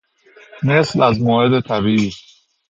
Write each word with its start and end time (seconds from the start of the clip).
مثل 0.63 1.01
از 1.03 1.21
موعد 1.21 1.59
طبیعی 1.59 2.11